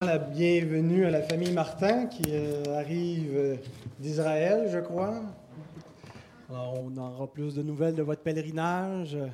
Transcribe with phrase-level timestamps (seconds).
[0.00, 3.56] la bienvenue à la famille Martin qui euh, arrive euh,
[3.98, 5.20] d'Israël, je crois.
[6.48, 9.26] Alors, on aura plus de nouvelles de votre pèlerinage euh,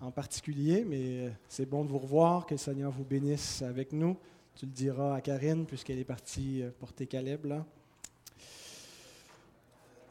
[0.00, 4.16] en particulier, mais c'est bon de vous revoir, que le Seigneur vous bénisse avec nous.
[4.56, 7.44] Tu le diras à Karine, puisqu'elle est partie porter Caleb.
[7.44, 7.64] Là.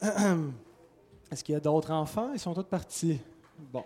[1.30, 2.32] Est-ce qu'il y a d'autres enfants?
[2.32, 3.20] Ils sont tous partis.
[3.74, 3.84] Bon.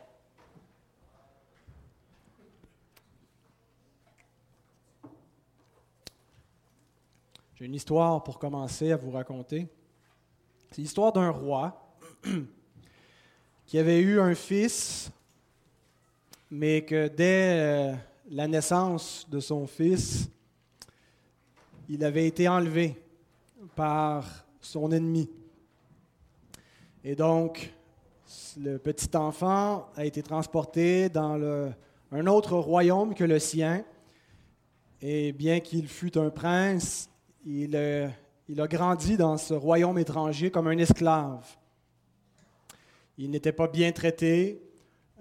[7.61, 9.67] Une histoire pour commencer à vous raconter.
[10.71, 11.95] C'est l'histoire d'un roi
[13.67, 15.11] qui avait eu un fils,
[16.49, 17.93] mais que dès euh,
[18.31, 20.27] la naissance de son fils,
[21.87, 22.99] il avait été enlevé
[23.75, 24.25] par
[24.59, 25.29] son ennemi.
[27.03, 27.71] Et donc,
[28.57, 31.71] le petit enfant a été transporté dans
[32.11, 33.85] un autre royaume que le sien.
[34.99, 37.10] Et bien qu'il fût un prince,
[37.47, 38.09] euh,
[38.47, 41.47] il, a grandi dans ce royaume étranger comme un esclave.
[43.17, 44.61] Il n'était pas bien traité,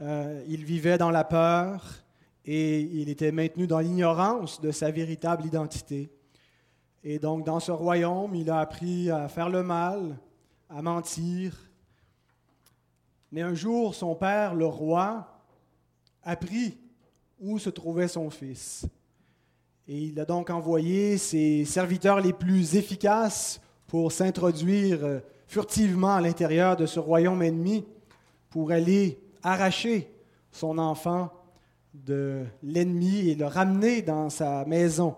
[0.00, 1.84] euh, il vivait dans la peur
[2.44, 6.10] et il était maintenu dans l'ignorance de sa véritable identité.
[7.02, 10.18] Et donc dans ce royaume, il a appris à faire le mal,
[10.68, 11.56] à mentir.
[13.32, 15.26] Mais un jour, son père, le roi,
[16.22, 16.78] apprit
[17.38, 18.86] où se trouvait son fils.
[19.92, 26.20] Et il a donc envoyé ses serviteurs les plus efficaces pour s'introduire euh, furtivement à
[26.20, 27.84] l'intérieur de ce royaume ennemi,
[28.50, 30.08] pour aller arracher
[30.52, 31.32] son enfant
[31.92, 35.16] de l'ennemi et le ramener dans sa maison.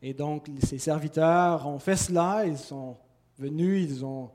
[0.00, 2.96] Et donc, ces serviteurs ont fait cela, ils sont
[3.38, 4.30] venus, ils ont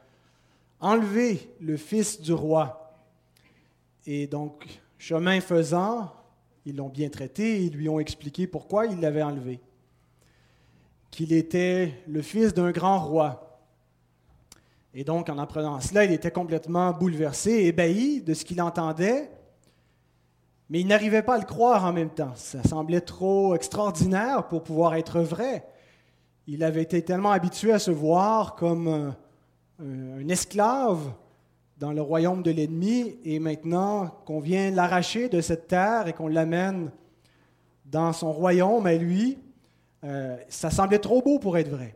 [0.79, 2.93] enlevé le fils du roi.
[4.05, 6.13] Et donc, chemin faisant,
[6.65, 9.59] ils l'ont bien traité, ils lui ont expliqué pourquoi il l'avait enlevé.
[11.09, 13.59] Qu'il était le fils d'un grand roi.
[14.93, 19.31] Et donc, en apprenant cela, il était complètement bouleversé, ébahi de ce qu'il entendait,
[20.69, 22.33] mais il n'arrivait pas à le croire en même temps.
[22.35, 25.65] Ça semblait trop extraordinaire pour pouvoir être vrai.
[26.47, 29.15] Il avait été tellement habitué à se voir comme un,
[29.79, 31.11] un esclave
[31.81, 36.27] dans le royaume de l'ennemi et maintenant qu'on vient l'arracher de cette terre et qu'on
[36.27, 36.91] l'amène
[37.85, 39.39] dans son royaume à lui,
[40.03, 41.95] euh, ça semblait trop beau pour être vrai.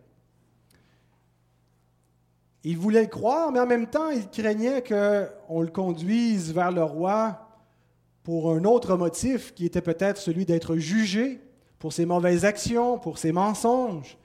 [2.63, 6.83] Il voulait le croire, mais en même temps, il craignait qu'on le conduise vers le
[6.83, 7.47] roi
[8.23, 11.41] pour un autre motif qui était peut-être celui d'être jugé
[11.77, 14.17] pour ses mauvaises actions, pour ses mensonges,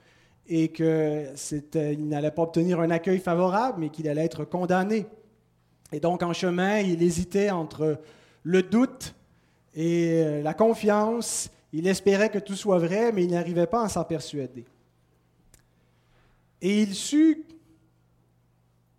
[0.47, 5.05] et qu'il n'allait pas obtenir un accueil favorable, mais qu'il allait être condamné.
[5.91, 7.99] Et donc, en chemin, il hésitait entre
[8.43, 9.13] le doute
[9.73, 11.49] et euh, la confiance.
[11.73, 14.65] Il espérait que tout soit vrai, mais il n'arrivait pas à s'en persuader.
[16.61, 17.45] Et il sut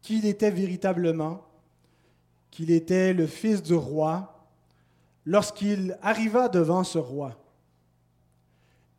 [0.01, 1.45] qu'il était véritablement,
[2.51, 4.49] qu'il était le fils du roi,
[5.25, 7.39] lorsqu'il arriva devant ce roi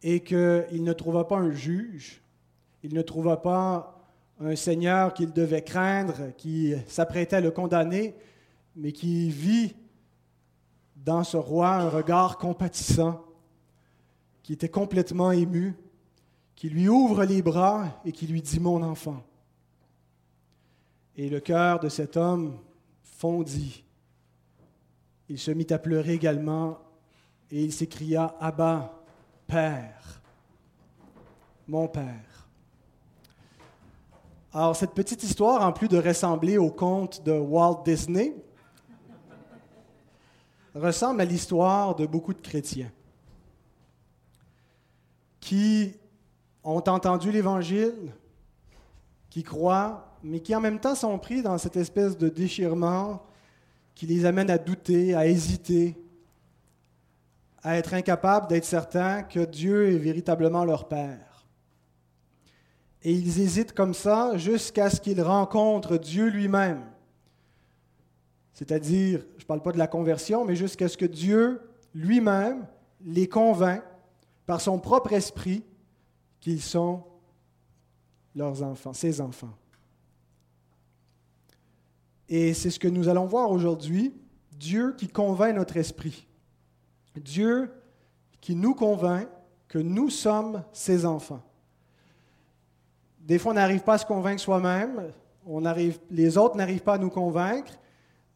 [0.01, 2.21] et qu'il ne trouva pas un juge,
[2.83, 3.92] il ne trouva pas
[4.45, 8.15] un Seigneur qu'il devait craindre, qui s'apprêtait à le condamner,
[8.75, 9.75] mais qui vit
[10.95, 13.23] dans ce roi un regard compatissant,
[14.41, 15.75] qui était complètement ému,
[16.55, 19.23] qui lui ouvre les bras et qui lui dit Mon enfant.
[21.15, 22.57] Et le cœur de cet homme
[23.03, 23.83] fondit.
[25.29, 26.79] Il se mit à pleurer également
[27.51, 29.03] et il s'écria Abba,
[29.47, 30.21] Père,
[31.67, 32.32] mon Père.
[34.55, 38.35] Alors, cette petite histoire, en plus de ressembler au conte de Walt Disney,
[40.75, 42.91] ressemble à l'histoire de beaucoup de chrétiens
[45.39, 45.95] qui
[46.63, 48.13] ont entendu l'Évangile,
[49.31, 53.23] qui croient, mais qui en même temps sont pris dans cette espèce de déchirement
[53.95, 55.97] qui les amène à douter, à hésiter,
[57.63, 61.32] à être incapables d'être certains que Dieu est véritablement leur Père.
[63.03, 66.83] Et ils hésitent comme ça jusqu'à ce qu'ils rencontrent Dieu lui-même.
[68.53, 71.59] C'est-à-dire, je ne parle pas de la conversion, mais jusqu'à ce que Dieu
[71.93, 72.65] lui-même
[73.03, 73.83] les convainc
[74.45, 75.63] par son propre esprit
[76.39, 77.03] qu'ils sont
[78.35, 79.53] leurs enfants, ses enfants.
[82.29, 84.13] Et c'est ce que nous allons voir aujourd'hui,
[84.53, 86.27] Dieu qui convainc notre esprit.
[87.15, 87.71] Dieu
[88.41, 89.27] qui nous convainc
[89.67, 91.43] que nous sommes ses enfants.
[93.23, 95.11] Des fois, on n'arrive pas à se convaincre soi-même.
[95.45, 97.71] On arrive, les autres n'arrivent pas à nous convaincre.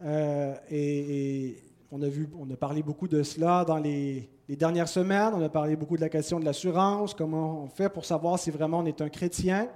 [0.02, 1.58] Euh, et,
[1.92, 5.34] on, a vu, on a parlé beaucoup de cela dans les dernières semaines.
[5.36, 8.50] On a parlé beaucoup de la question de l'assurance, comment on fait pour savoir si
[8.50, 9.68] vraiment on est un chrétien.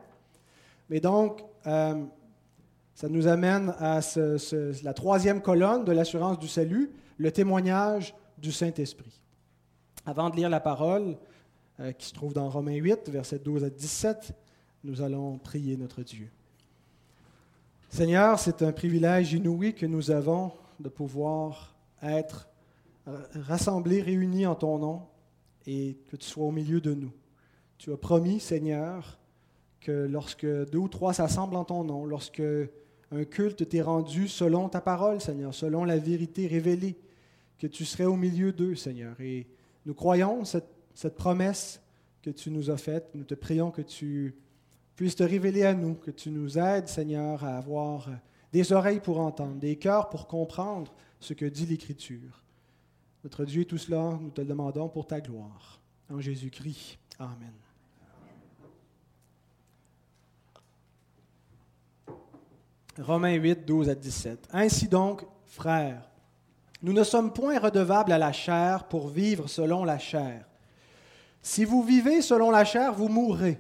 [0.90, 1.96] Mais donc, euh,
[2.94, 4.00] ça nous amène à
[4.84, 9.22] la troisième colonne de l'assurance du salut, le témoignage du Saint-Esprit.
[10.06, 11.18] Avant de lire la parole
[11.81, 14.34] euh, qui se trouve dans Romains 8, versets 12 à 17,
[14.83, 16.30] nous allons prier notre Dieu.
[17.89, 22.50] Seigneur, c'est un privilège inouï que nous avons de pouvoir être
[23.33, 25.01] rassemblés, réunis en ton nom
[25.68, 27.12] et que tu sois au milieu de nous.
[27.78, 29.19] Tu as promis, Seigneur,
[29.80, 32.44] que lorsque deux ou trois s'assemblent en ton nom, lorsque
[33.12, 36.95] un culte t'est rendu selon ta parole, Seigneur, selon la vérité révélée,
[37.60, 39.19] que tu serais au milieu d'eux, Seigneur.
[39.19, 39.48] Et
[39.86, 41.81] nous croyons cette, cette promesse
[42.22, 43.10] que tu nous as faite.
[43.13, 44.36] Nous te prions que tu
[44.96, 48.10] puisses te révéler à nous, que tu nous aides, Seigneur, à avoir
[48.52, 52.44] des oreilles pour entendre, des cœurs pour comprendre ce que dit l'Écriture.
[53.24, 55.80] Notre Dieu, tout cela, nous te le demandons pour ta gloire.
[56.10, 56.98] En Jésus-Christ.
[57.20, 57.54] Amen.
[63.00, 64.50] Romains 8, 12 à 17.
[64.52, 66.10] Ainsi donc, frères,
[66.82, 70.46] nous ne sommes point redevables à la chair pour vivre selon la chair.
[71.42, 73.60] Si vous vivez selon la chair, vous mourrez.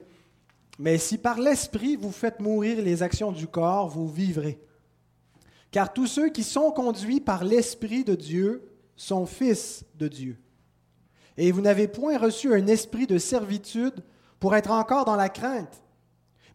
[0.79, 4.59] Mais si par l'Esprit vous faites mourir les actions du corps, vous vivrez.
[5.71, 10.37] Car tous ceux qui sont conduits par l'Esprit de Dieu sont fils de Dieu.
[11.37, 14.03] Et vous n'avez point reçu un esprit de servitude
[14.39, 15.81] pour être encore dans la crainte,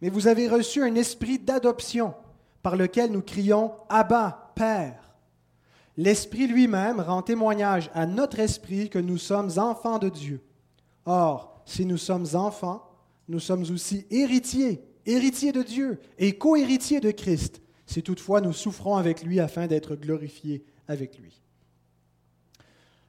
[0.02, 2.14] mais vous avez reçu un esprit d'adoption
[2.62, 5.14] par lequel nous crions Abba, Père.
[5.96, 10.42] L'Esprit lui-même rend témoignage à notre esprit que nous sommes enfants de Dieu.
[11.06, 12.85] Or, si nous sommes enfants,
[13.28, 18.96] nous sommes aussi héritiers, héritiers de Dieu et co-héritiers de Christ, si toutefois nous souffrons
[18.96, 21.42] avec lui afin d'être glorifiés avec lui.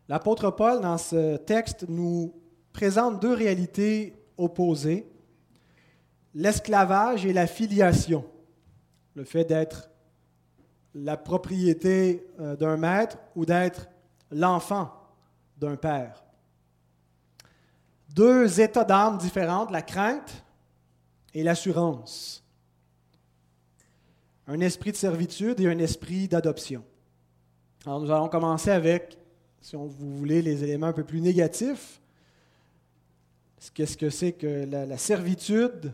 [0.09, 2.33] L'apôtre Paul, dans ce texte, nous
[2.71, 5.07] présente deux réalités opposées,
[6.33, 8.23] l'esclavage et la filiation,
[9.15, 9.89] le fait d'être
[10.93, 13.87] la propriété euh, d'un maître ou d'être
[14.31, 14.91] l'enfant
[15.57, 16.26] d'un père.
[18.09, 20.43] Deux états d'âme différents, la crainte
[21.33, 22.43] et l'assurance.
[24.47, 26.83] Un esprit de servitude et un esprit d'adoption.
[27.85, 29.17] Alors nous allons commencer avec
[29.61, 32.01] si on, vous voulez, les éléments un peu plus négatifs.
[33.73, 35.91] Qu'est-ce que c'est que la, servitude,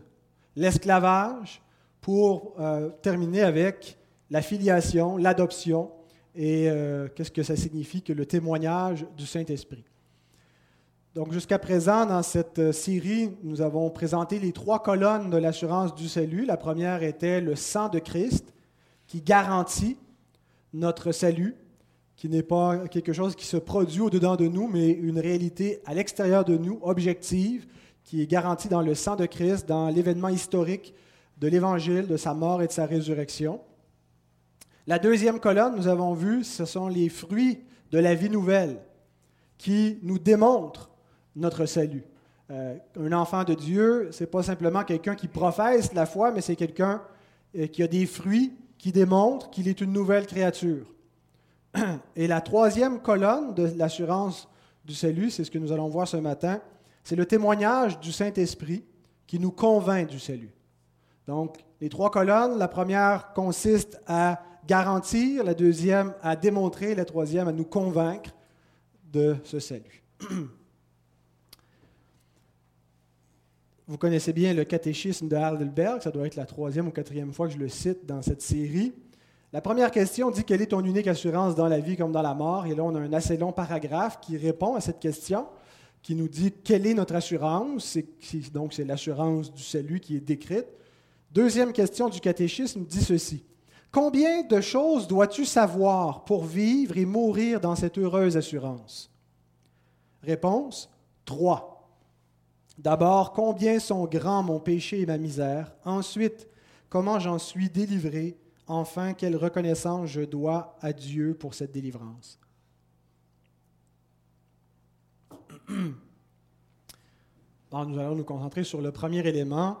[0.54, 1.60] l'esclavage,
[2.00, 3.98] pour euh, terminer avec
[4.30, 5.90] la filiation, l'adoption
[6.34, 9.84] et euh, qu'est-ce que ça signifie que le témoignage du Saint-Esprit?
[11.14, 15.94] Donc jusqu'à présent, dans cette euh, série, nous avons présenté les trois colonnes de l'assurance
[15.94, 16.44] du salut.
[16.44, 18.52] La première était le sang de Christ
[19.06, 19.96] qui garantit
[20.72, 21.54] notre salut
[22.16, 25.94] qui n'est pas quelque chose qui se produit au-dedans de nous, mais une réalité à
[25.94, 27.66] l'extérieur de nous, objective,
[28.02, 30.94] qui est garantie dans le sang de Christ, dans l'événement historique
[31.38, 33.60] de l'Évangile, de sa mort et de sa résurrection.
[34.88, 37.60] La deuxième colonne, nous avons vu, ce sont les fruits
[37.92, 38.80] de la vie nouvelle
[39.58, 40.90] qui nous démontrent
[41.36, 42.04] notre salut.
[42.50, 46.40] Euh, un enfant de Dieu, ce n'est pas simplement quelqu'un qui professe la foi, mais
[46.40, 47.02] c'est quelqu'un
[47.56, 50.86] euh, qui a des fruits qui démontrent qu'il est une nouvelle créature.
[52.16, 54.48] Et la troisième colonne de l'assurance
[54.84, 56.60] du salut, c'est ce que nous allons voir ce matin,
[57.02, 58.84] c'est le témoignage du Saint-Esprit
[59.26, 60.52] qui nous convainc du salut.
[61.26, 67.48] Donc, les trois colonnes, la première consiste à garantir, la deuxième à démontrer, la troisième
[67.48, 68.30] à nous convaincre
[69.12, 70.02] de ce salut.
[73.86, 77.48] Vous connaissez bien le catéchisme de Heidelberg, ça doit être la troisième ou quatrième fois
[77.48, 78.94] que je le cite dans cette série.
[79.52, 82.34] La première question dit quelle est ton unique assurance dans la vie comme dans la
[82.34, 82.66] mort.
[82.66, 85.46] Et là, on a un assez long paragraphe qui répond à cette question,
[86.02, 87.98] qui nous dit quelle est notre assurance.
[88.52, 90.66] donc, c'est l'assurance du salut qui est décrite.
[91.30, 93.44] Deuxième question du catéchisme dit ceci.
[93.92, 99.10] Combien de choses dois-tu savoir pour vivre et mourir dans cette heureuse assurance?
[100.22, 100.90] Réponse
[101.24, 101.73] Trois.
[102.78, 105.72] D'abord, combien sont grands mon péché et ma misère?
[105.84, 106.48] Ensuite,
[106.88, 108.36] comment j'en suis délivré?
[108.66, 112.38] Enfin, quelle reconnaissance je dois à Dieu pour cette délivrance?
[117.72, 119.78] Nous allons nous concentrer sur le premier élément.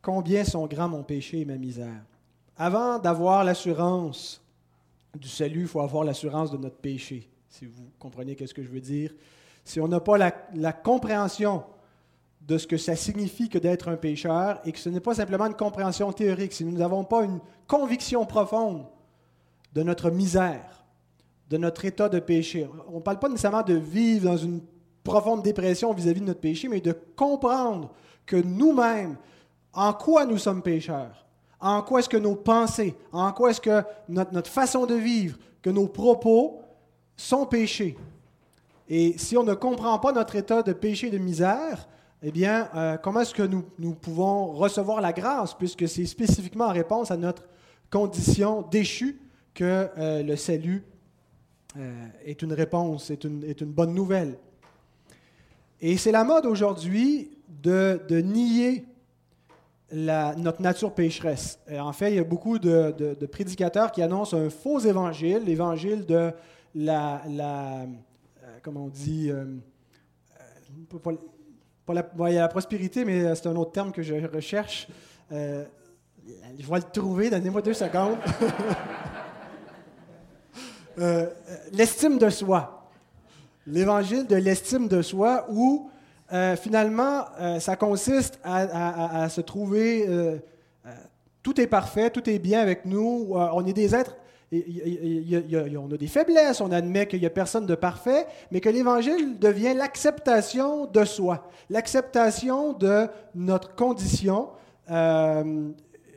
[0.00, 2.04] Combien sont grands mon péché et ma misère?
[2.56, 4.40] Avant d'avoir l'assurance
[5.16, 8.68] du salut, il faut avoir l'assurance de notre péché, si vous comprenez ce que je
[8.68, 9.12] veux dire.
[9.68, 11.62] Si on n'a pas la, compréhension
[12.40, 15.44] de ce que ça signifie que d'être un pécheur et que ce n'est pas simplement
[15.44, 18.86] une compréhension théorique, si nous n'avons pas une conviction profonde
[19.74, 20.86] de notre misère,
[21.50, 22.66] de notre état de péché.
[22.90, 24.62] On ne parle pas nécessairement de vivre dans une
[25.04, 27.92] profonde dépression vis-à-vis de notre péché, mais de comprendre
[28.24, 29.18] que nous-mêmes,
[29.74, 31.26] en quoi nous sommes pécheurs,
[31.60, 35.68] en quoi est-ce que nos pensées, en quoi est-ce que notre, façon de vivre, que
[35.68, 36.62] nos propos
[37.18, 37.98] sont péchés.
[38.88, 41.88] Et si on ne comprend pas notre état de péché et de misère,
[42.22, 46.66] eh bien, euh, comment est-ce que nous, nous, pouvons recevoir la grâce, puisque c'est spécifiquement
[46.66, 47.44] en réponse à notre
[47.90, 49.20] condition déchue
[49.54, 50.84] que euh, le salut
[51.76, 54.38] euh, est une réponse, est une, est une bonne nouvelle.
[55.80, 57.30] Et c'est la mode aujourd'hui
[57.62, 58.84] de, de, nier
[59.92, 61.60] notre nature pécheresse.
[61.70, 65.42] En fait, il y a beaucoup de, de, de, prédicateurs qui annoncent un faux évangile,
[65.46, 66.32] l'évangile de
[66.74, 67.86] la, la
[68.62, 69.30] comment on dit,
[71.90, 74.88] il y a la prospérité, mais euh, c'est un autre terme que je recherche.
[75.32, 75.64] Euh,
[76.58, 78.18] je vais le trouver, donnez-moi deux secondes.
[81.00, 81.28] Euh,
[81.70, 82.90] l'estime de soi.
[83.68, 85.88] L'évangile de l'estime de soi, où
[86.60, 87.26] finalement,
[87.60, 90.08] ça consiste à se trouver,
[91.44, 94.16] tout est parfait, tout est bien avec nous, on est des êtres
[94.50, 99.38] on a des faiblesses, on admet qu'il n'y a personne de parfait, mais que l'Évangile
[99.38, 104.48] devient l'acceptation de soi, l'acceptation de notre condition.
[104.90, 105.68] Euh,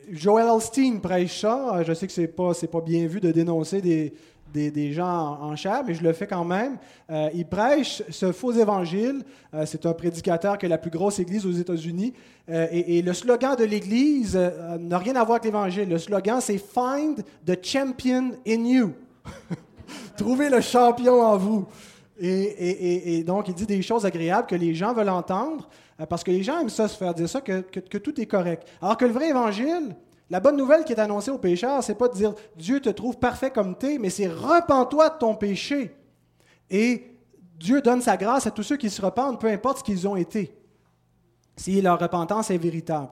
[0.09, 1.83] Joel Alstein prêche ça.
[1.85, 4.13] Je sais que ce n'est pas, pas bien vu de dénoncer des,
[4.53, 6.77] des, gens en, chair, mais je le fais quand même.
[7.09, 9.23] Euh, il prêche ce faux évangile.
[9.53, 12.13] Euh, c'est un prédicateur qui a la plus grosse église aux États-Unis.
[12.49, 14.35] Euh, et, le slogan de l'église
[14.79, 15.89] n'a rien à voir avec l'évangile.
[15.89, 18.93] Le slogan, c'est Find the champion in you.
[20.17, 21.65] Trouvez le champion en vous.
[22.19, 25.67] Et, donc, il dit des choses agréables que les gens veulent entendre,
[26.07, 28.67] parce que les gens aiment ça, se faire dire ça, que tout est correct.
[28.79, 29.95] Alors que le vrai évangile,
[30.31, 33.17] la bonne nouvelle qui est annoncée aux pécheurs, c'est pas de dire Dieu te trouve
[33.17, 35.93] parfait comme tu es, mais c'est repens-toi de ton péché.
[36.69, 37.17] Et
[37.59, 40.15] Dieu donne sa grâce à tous ceux qui se repentent, peu importe ce qu'ils ont
[40.15, 40.55] été,
[41.57, 43.09] si leur repentance est véritable.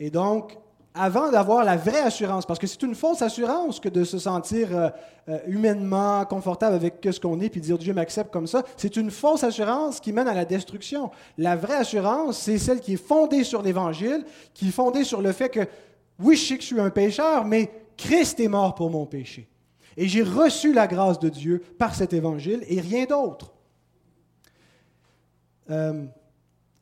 [0.00, 0.58] Et donc,
[0.94, 4.76] avant d'avoir la vraie assurance, parce que c'est une fausse assurance que de se sentir
[4.76, 4.88] euh,
[5.28, 9.12] euh, humainement confortable avec ce qu'on est, puis dire Dieu m'accepte comme ça, c'est une
[9.12, 11.12] fausse assurance qui mène à la destruction.
[11.38, 15.30] La vraie assurance, c'est celle qui est fondée sur l'Évangile, qui est fondée sur le
[15.30, 15.60] fait que
[16.18, 19.48] oui, je sais que je suis un pécheur, mais Christ est mort pour mon péché.
[19.96, 23.52] Et j'ai reçu la grâce de Dieu par cet évangile et rien d'autre.
[25.70, 26.04] Euh,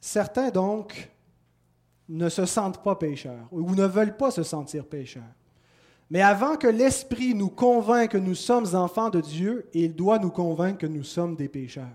[0.00, 1.10] certains, donc,
[2.08, 5.22] ne se sentent pas pécheurs ou ne veulent pas se sentir pécheurs.
[6.10, 10.30] Mais avant que l'Esprit nous convainque que nous sommes enfants de Dieu, il doit nous
[10.30, 11.86] convaincre que nous sommes des pécheurs.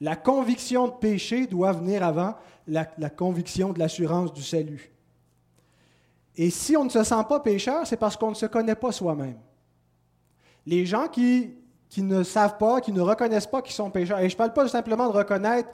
[0.00, 2.34] La conviction de péché doit venir avant
[2.66, 4.93] la, la conviction de l'assurance du salut.
[6.36, 8.92] Et si on ne se sent pas pécheur, c'est parce qu'on ne se connaît pas
[8.92, 9.38] soi-même.
[10.66, 11.54] Les gens qui,
[11.88, 14.52] qui, ne savent pas, qui ne reconnaissent pas qu'ils sont pécheurs, et je ne parle
[14.52, 15.68] pas simplement de reconnaître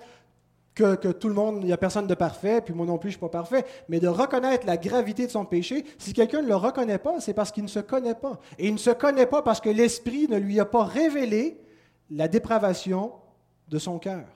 [0.74, 3.10] que, que tout le monde, il n'y a personne de parfait, puis moi non plus,
[3.10, 6.42] je ne suis pas parfait, mais de reconnaître la gravité de son péché, si quelqu'un
[6.42, 8.38] ne le reconnaît pas, c'est parce qu'il ne se connaît pas.
[8.58, 11.60] Et il ne se connaît pas parce que l'Esprit ne lui a pas révélé
[12.10, 13.12] la dépravation
[13.68, 14.26] de son cœur.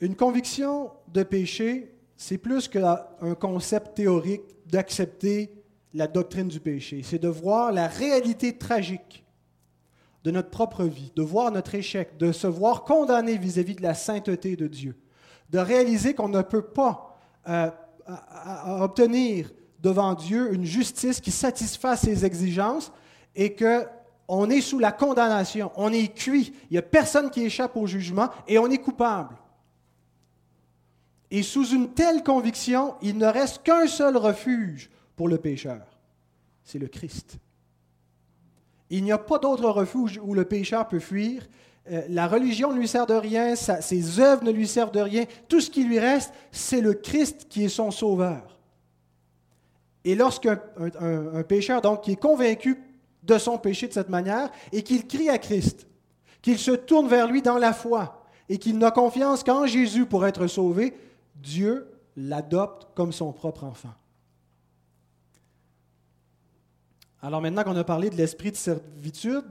[0.00, 2.98] Une conviction de péché c'est plus qu'un
[3.40, 5.50] concept théorique d'accepter
[5.94, 7.00] la doctrine du péché.
[7.02, 9.24] C'est de voir la réalité tragique
[10.22, 13.94] de notre propre vie, de voir notre échec, de se voir condamné vis-à-vis de la
[13.94, 14.98] sainteté de Dieu,
[15.48, 17.70] de réaliser qu'on ne peut pas euh,
[18.66, 19.50] obtenir
[19.80, 22.92] devant Dieu une justice qui satisfasse ses exigences
[23.34, 23.86] et que
[24.28, 27.86] on est sous la condamnation, on est cuit, il n'y a personne qui échappe au
[27.86, 29.39] jugement et on est coupable.
[31.30, 35.82] Et sous une telle conviction, il ne reste qu'un seul refuge pour le pécheur,
[36.64, 37.38] c'est le Christ.
[38.90, 41.46] Il n'y a pas d'autre refuge où le pécheur peut fuir.
[41.90, 45.24] Euh, la religion ne lui sert de rien, ses œuvres ne lui servent de rien.
[45.48, 48.58] Tout ce qui lui reste, c'est le Christ qui est son sauveur.
[50.04, 50.60] Et lorsqu'un
[51.00, 52.82] un, pécheur, donc, qui est convaincu
[53.22, 55.86] de son péché de cette manière et qu'il crie à Christ,
[56.42, 60.26] qu'il se tourne vers lui dans la foi et qu'il n'a confiance qu'en Jésus pour
[60.26, 60.94] être sauvé,
[61.42, 63.94] Dieu l'adopte comme son propre enfant.
[67.22, 69.44] Alors maintenant qu'on a parlé de l'esprit de servitude,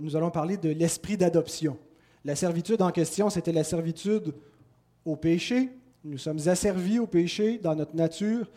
[0.00, 1.78] nous allons parler de l'esprit d'adoption.
[2.24, 4.34] La servitude en question, c'était la servitude
[5.04, 5.70] au péché.
[6.04, 8.50] Nous sommes asservis au péché dans notre nature,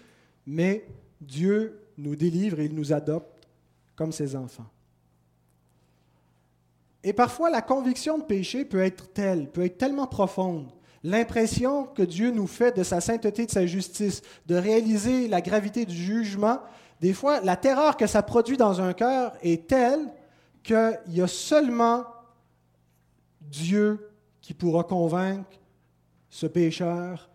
[0.45, 0.85] mais
[1.21, 3.47] Dieu nous délivre et il nous adopte
[3.95, 4.69] comme ses enfants.
[7.03, 10.69] Et parfois, la conviction de péché peut être telle, peut être tellement profonde,
[11.03, 15.85] L'impression que Dieu nous fait de sa sainteté, de sa justice, de réaliser la gravité
[15.85, 16.59] du jugement,
[16.99, 20.11] des fois, la terreur que ça produit dans un cœur est telle
[20.63, 22.05] qu'il y a seulement
[23.41, 25.59] Dieu qui pourra convaincre
[26.29, 27.29] ce pécheur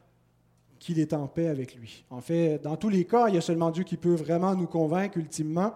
[0.79, 2.05] qu'il est en paix avec lui.
[2.11, 4.67] En fait, dans tous les cas, il y a seulement Dieu qui peut vraiment nous
[4.67, 5.73] convaincre ultimement.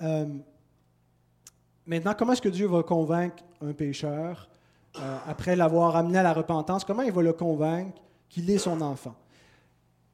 [0.00, 0.26] Euh,
[1.86, 4.48] maintenant, comment est-ce que Dieu va convaincre un pécheur?
[4.96, 6.84] Euh, après l'avoir amené à la repentance?
[6.84, 9.14] Comment il va le convaincre qu'il est son enfant?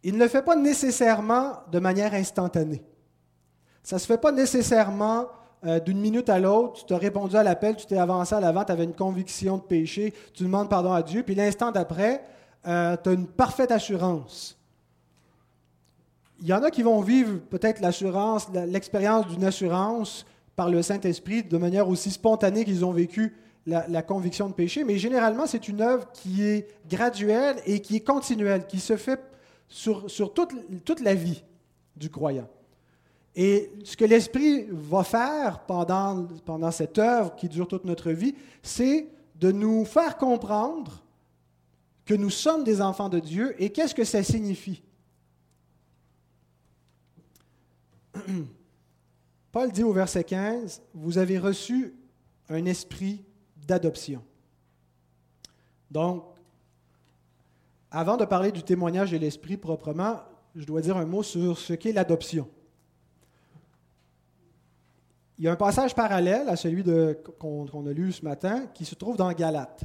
[0.02, 2.82] Il ne le fait pas nécessairement de manière instantanée.
[3.82, 5.26] Ça ne se fait pas nécessairement
[5.66, 6.87] euh, d'une minute à l'autre.
[6.87, 9.62] Tu as répondu à l'appel, tu t'es avancé à l'avant, tu avais une conviction de
[9.62, 12.25] péché, tu demandes pardon à Dieu, puis l'instant d'après,
[12.66, 14.56] euh, tu as une parfaite assurance.
[16.40, 20.25] Il y en a qui vont vivre peut-être l'assurance, l'expérience d'une assurance
[20.56, 23.37] par le Saint-Esprit de manière aussi spontanée qu'ils ont vécu
[23.71, 28.05] la, conviction de péché, mais généralement, c'est une œuvre qui est graduelle et qui est
[28.05, 29.21] continuelle, qui se fait
[29.69, 31.43] sur, toute, la vie
[31.97, 32.49] du croyant.
[33.37, 38.35] Et ce que l'Esprit va faire pendant, pendant cette œuvre qui dure toute notre vie,
[38.62, 41.05] c'est de nous faire comprendre
[42.05, 44.83] que nous sommes des enfants de Dieu et qu'est-ce que ça signifie.
[49.53, 51.95] Paul dit au verset 15, Vous avez reçu
[52.49, 53.25] un esprit
[53.71, 54.23] d'adoption.
[55.91, 56.25] Donc,
[57.91, 60.21] avant de parler du témoignage de l'esprit proprement,
[60.55, 62.49] je dois dire un mot sur ce qu'est l'adoption.
[65.39, 66.85] Il y a un passage parallèle à celui
[67.39, 69.85] qu'on a lu ce matin qui se trouve dans Galates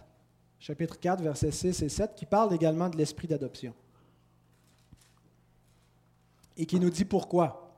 [0.65, 3.73] chapitre 4, versets 6 et 7, qui parle également de l'esprit d'adoption.
[6.57, 7.77] Et qui nous dit pourquoi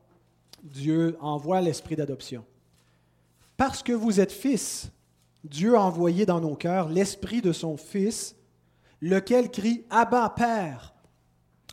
[0.63, 2.45] Dieu envoie l'esprit d'adoption.
[3.57, 4.89] Parce que vous êtes fils,
[5.43, 8.35] Dieu a envoyé dans nos cœurs l'esprit de son Fils,
[9.01, 10.93] lequel crie Abba, Père.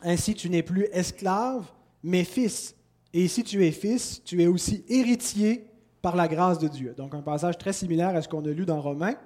[0.03, 1.65] Ainsi tu n'es plus esclave,
[2.03, 2.77] mais fils.
[3.13, 5.67] Et si tu es fils, tu es aussi héritier
[6.03, 6.95] par la grâce de Dieu.
[6.97, 9.17] Donc un passage très similaire à ce qu'on a lu dans Romains.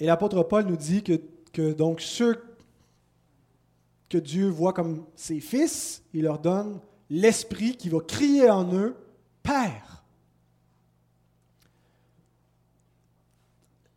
[0.00, 2.42] Et l'apôtre Paul nous dit que, donc ceux
[4.08, 8.96] que Dieu voit comme ses fils, il leur donne l'esprit qui va crier en eux,
[9.42, 9.97] Père.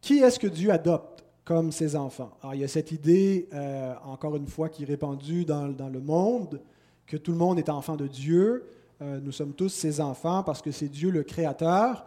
[0.02, 2.32] Qui est-ce que Dieu adopte comme ses enfants?
[2.42, 6.02] Alors, il y a cette idée, euh, encore une fois, qui est répandue dans, le
[6.02, 6.60] monde,
[7.06, 8.66] que tout le monde est enfant de Dieu.
[9.02, 12.06] Euh, nous sommes tous ses enfants parce que c'est Dieu le Créateur.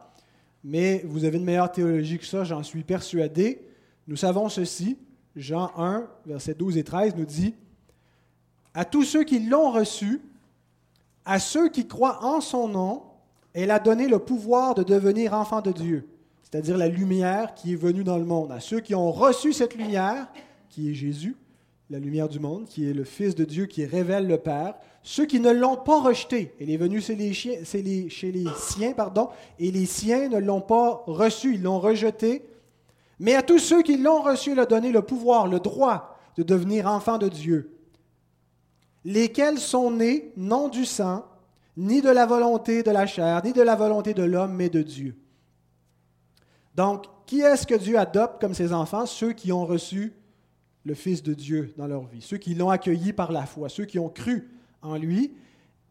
[0.64, 3.60] Mais vous avez une meilleure théologie que ça, j'en suis persuadé.
[4.08, 4.98] Nous savons ceci,
[5.36, 7.54] Jean 1, versets 12 et 13 nous dit,
[8.72, 10.20] À tous ceux qui l'ont reçu,
[11.24, 13.02] à ceux qui croient en son nom,
[13.52, 16.08] elle a donné le pouvoir de devenir enfants de Dieu,
[16.44, 18.52] c'est-à-dire la lumière qui est venue dans le monde.
[18.52, 20.28] À ceux qui ont reçu cette lumière,
[20.68, 21.36] qui est Jésus,
[21.90, 25.26] la lumière du monde, qui est le Fils de Dieu qui révèle le Père, ceux
[25.26, 29.28] qui ne l'ont pas rejeté, elle est venue chez les, siens, pardon,
[29.58, 32.46] et les siens ne l'ont pas reçu, ils l'ont rejeté,
[33.18, 36.42] mais à tous ceux qui l'ont reçu, il a donné le pouvoir, le droit de
[36.42, 37.76] devenir enfants de Dieu,
[39.04, 41.24] lesquels sont nés non du sang,
[41.76, 44.82] ni de la volonté de la chair, ni de la volonté de l'homme, mais de
[44.82, 45.16] Dieu.
[46.74, 49.06] Donc, qui est-ce que Dieu adopte comme ses enfants?
[49.06, 50.12] Ceux qui ont reçu
[50.84, 53.86] le Fils de Dieu dans leur vie, ceux qui l'ont accueilli par la foi, ceux
[53.86, 54.50] qui ont cru
[54.82, 55.32] en lui,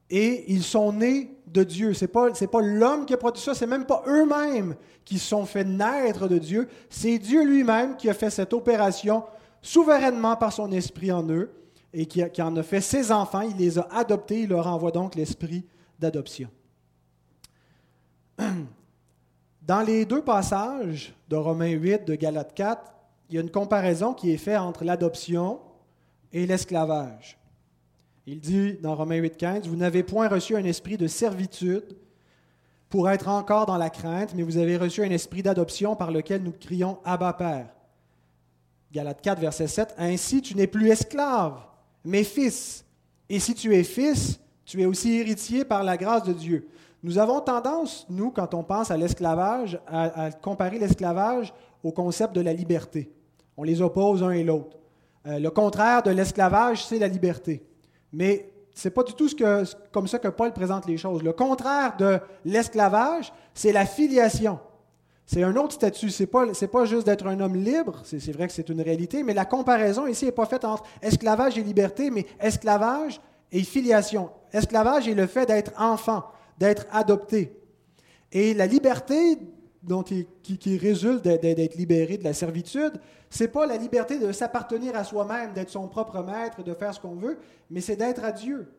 [0.09, 1.93] et ils sont nés de Dieu.
[1.93, 2.11] Ce n'est
[2.47, 6.37] pas, l'homme qui a produit ça, c'est même pas eux-mêmes qui sont fait naître de
[6.37, 9.23] Dieu, c'est Dieu lui-même qui a fait cette opération
[9.61, 11.51] souverainement par son esprit en eux
[11.93, 14.91] et qui, qui, en a fait ses enfants, il les a adoptés, il leur envoie
[14.91, 15.65] donc l'esprit
[15.99, 16.49] d'adoption.
[19.65, 22.81] Dans les deux passages de Romains 8, de Galates 4,
[23.29, 25.61] il y a une comparaison qui est faite entre l'adoption
[26.33, 27.37] et l'esclavage.
[28.25, 31.95] Il dit dans Romains 8,15 Vous n'avez point reçu un esprit de servitude
[32.89, 36.43] pour être encore dans la crainte, mais vous avez reçu un esprit d'adoption par lequel
[36.43, 37.69] nous crions Abba Père.
[38.91, 41.57] Galates 4, verset 7 Ainsi tu n'es plus esclave,
[42.03, 42.83] mais fils.
[43.29, 46.67] Et si tu es fils, tu es aussi héritier par la grâce de Dieu.
[47.03, 52.39] Nous avons tendance, nous, quand on pense à l'esclavage, à, comparer l'esclavage au concept de
[52.39, 53.11] la liberté.
[53.57, 54.77] On les oppose un et l'autre.
[55.27, 57.61] Euh, le contraire de l'esclavage, c'est la liberté.
[58.13, 59.29] Mais ce n'est pas du tout
[59.91, 61.23] comme ça que Paul présente les choses.
[61.23, 64.59] Le contraire de l'esclavage, c'est la filiation.
[65.25, 66.09] C'est un autre statut.
[66.09, 69.23] Ce n'est pas, pas juste d'être un homme libre, c'est vrai que c'est une réalité,
[69.23, 73.19] mais la comparaison ici n'est pas faite entre esclavage et liberté, mais esclavage
[73.51, 74.29] et filiation.
[74.51, 76.23] Esclavage est le fait d'être enfant,
[76.57, 77.59] d'être adopté.
[78.31, 79.37] Et la liberté
[79.83, 82.93] dont qui, qui, résulte d'être libéré de la servitude,
[83.29, 86.99] c'est pas la liberté de s'appartenir à soi-même, d'être son propre maître, de faire ce
[86.99, 87.37] qu'on veut,
[87.69, 88.71] mais c'est d'être à Dieu.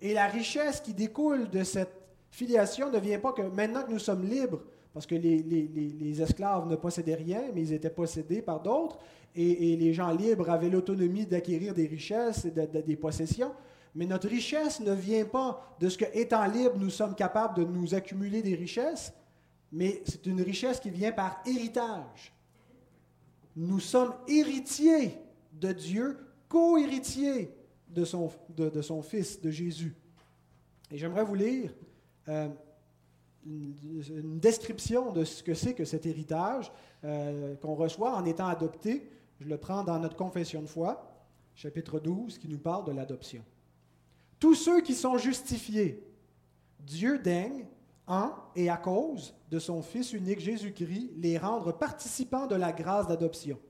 [0.00, 1.92] Et la richesse qui découle de cette
[2.30, 6.76] Filiation ne vient pas que maintenant que nous sommes libres, parce que les, esclaves ne
[6.76, 8.98] possédaient rien, mais ils étaient possédés par d'autres,
[9.34, 13.52] et, les gens libres avaient l'autonomie d'acquérir des richesses et des possessions.
[13.94, 17.64] Mais notre richesse ne vient pas de ce que, étant libre, nous sommes capables de
[17.64, 19.12] nous accumuler des richesses,
[19.70, 22.32] mais c'est une richesse qui vient par héritage.
[23.54, 25.18] Nous sommes héritiers
[25.52, 27.54] de Dieu, co-héritiers
[27.88, 29.94] de son, Fils, de Jésus.
[30.90, 31.74] Et j'aimerais vous lire
[32.28, 32.48] euh,
[33.44, 36.72] une, description de ce que c'est que cet héritage
[37.04, 39.10] euh, qu'on reçoit en étant adopté.
[39.40, 43.44] Je le prends dans notre confession de foi, chapitre 12, qui nous parle de l'adoption.
[44.42, 46.04] Tous ceux qui sont justifiés,
[46.80, 47.64] Dieu daigne,
[48.08, 53.06] en et à cause de son Fils unique Jésus-Christ, les rendre participants de la grâce
[53.06, 53.60] d'adoption,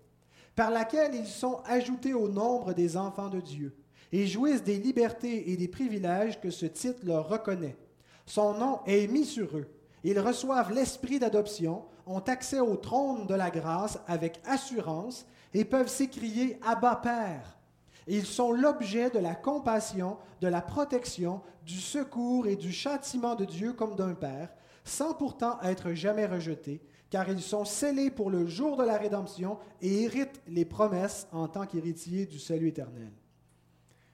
[0.56, 3.76] par laquelle ils sont ajoutés au nombre des enfants de Dieu,
[4.12, 7.76] et jouissent des libertés et des privilèges que ce titre leur reconnaît.
[8.24, 9.68] Son nom est mis sur eux.
[10.04, 15.88] Ils reçoivent l'esprit d'adoption, ont accès au trône de la grâce avec assurance et peuvent
[15.88, 17.58] s'écrier Abba Père.
[18.06, 23.44] Ils sont l'objet de la compassion, de la protection, du secours et du châtiment de
[23.44, 24.52] Dieu comme d'un Père,
[24.84, 29.58] sans pourtant être jamais rejetés, car ils sont scellés pour le jour de la rédemption
[29.80, 33.12] et héritent les promesses en tant qu'héritiers du salut éternel.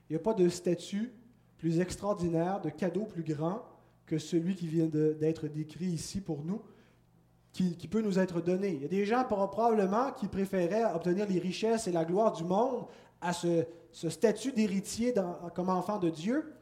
[0.09, 1.13] Il n'y a pas de statut
[1.57, 3.63] plus extraordinaire, de cadeau plus grand
[4.07, 6.63] que celui qui vient d'être décrit ici pour nous,
[7.53, 8.71] qui, qui, peut nous être donné.
[8.71, 12.45] Il y a des gens probablement qui préféraient obtenir les richesses et la gloire du
[12.45, 12.87] monde
[13.21, 15.15] à ce, statut d'héritier
[15.55, 16.53] comme enfant de Dieu,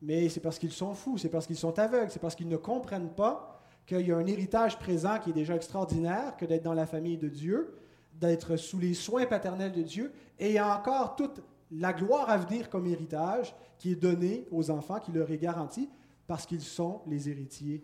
[0.00, 2.56] mais c'est parce qu'ils sont fous, c'est parce qu'ils sont aveugles, c'est parce qu'ils ne
[2.56, 6.74] comprennent pas qu'il y a un héritage présent qui est déjà extraordinaire que d'être dans
[6.74, 7.74] la famille de Dieu,
[8.14, 12.30] d'être sous les soins paternels de Dieu, et il y a encore toute la gloire
[12.30, 15.88] à venir comme héritage qui est donnée aux enfants, qui leur est garantie,
[16.26, 17.82] parce qu'ils sont les héritiers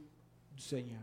[0.52, 1.00] du Seigneur.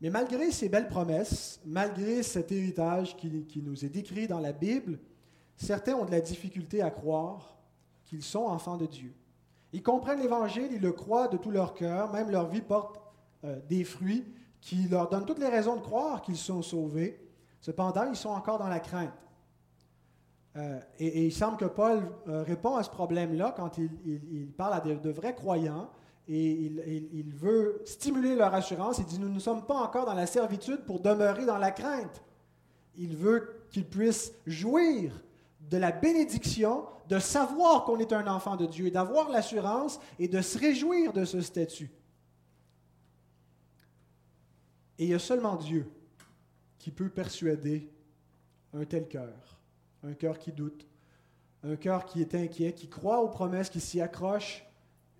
[0.00, 4.98] Mais malgré ces belles promesses, malgré cet héritage qui, nous est décrit dans la Bible,
[5.56, 7.56] certains ont de la difficulté à croire
[8.04, 9.12] qu'ils sont enfants de Dieu.
[9.72, 13.00] Ils comprennent l'Évangile, ils le croient de tout leur cœur, même leur vie porte
[13.44, 14.24] euh, des fruits
[14.60, 17.20] qui leur donnent toutes les raisons de croire qu'ils sont sauvés.
[17.60, 19.12] Cependant, ils sont encore dans la crainte.
[20.56, 24.80] Euh, et, il semble que Paul euh, répond à ce problème-là quand il, parle à
[24.80, 25.90] de, vrais croyants
[26.28, 26.50] et
[27.12, 28.98] il, veut stimuler leur assurance.
[28.98, 32.22] Il dit, nous ne sommes pas encore dans la servitude pour demeurer dans la crainte.
[32.96, 35.12] Il veut qu'ils puissent jouir
[35.70, 40.42] de la bénédiction de savoir qu'on est un enfant de Dieu, d'avoir l'assurance et de
[40.42, 41.90] se réjouir de ce statut.
[44.98, 45.90] Et il y a seulement Dieu
[46.78, 47.90] qui peut persuader
[48.74, 49.58] un tel cœur,
[50.02, 50.86] un cœur qui doute,
[51.62, 54.67] un cœur qui est inquiet, qui croit aux promesses, qui s'y accroche,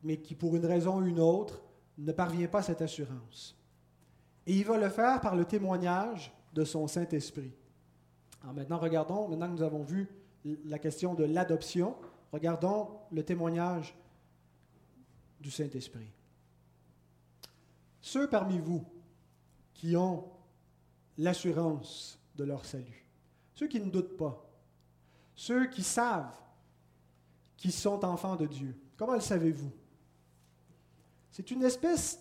[0.02, 1.62] mais qui pour une raison ou une autre
[1.98, 3.56] ne parvient pas à cette assurance.
[4.46, 7.52] Et il va le faire par le témoignage de son Saint-Esprit.
[8.42, 10.08] Alors maintenant, regardons, maintenant que nous avons vu
[10.64, 11.96] la question de l'adoption,
[12.32, 13.96] regardons le témoignage
[15.40, 16.10] du Saint-Esprit.
[18.00, 18.84] Ceux parmi vous
[19.74, 20.24] qui ont
[21.18, 23.06] l'assurance de leur salut,
[23.54, 24.48] ceux qui ne doutent pas,
[25.34, 26.38] ceux qui savent
[27.56, 29.72] qu'ils sont enfants de Dieu, comment le savez-vous?
[31.38, 32.18] C'est une espèce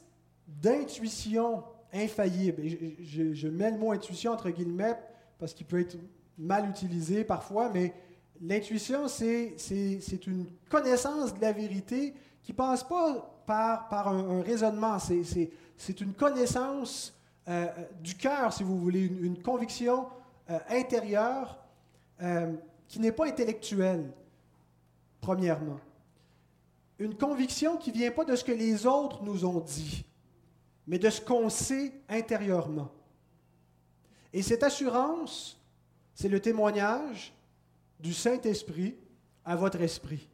[0.47, 2.61] d'intuition infaillible.
[2.65, 4.97] je, je, mets le mot intuition entre guillemets
[5.37, 5.97] parce qu'il peut être
[6.37, 7.93] mal utilisé parfois, mais
[8.41, 14.97] L'intuition, c'est une connaissance de la vérité qui ne passe pas par, par un, raisonnement,
[14.99, 17.13] c'est une connaissance
[17.47, 17.67] euh,
[18.01, 20.07] du cœur, si vous voulez, une, conviction
[20.49, 21.57] euh, intérieure
[22.21, 22.53] euh,
[22.87, 24.11] qui n'est pas intellectuelle,
[25.21, 25.79] premièrement.
[26.99, 30.05] Une conviction qui ne vient pas de ce que les autres nous ont dit,
[30.87, 32.91] mais de ce qu'on sait intérieurement.
[34.33, 35.59] Et cette assurance,
[36.13, 37.33] c'est le témoignage
[37.99, 38.95] du Saint-Esprit
[39.45, 40.27] à votre esprit.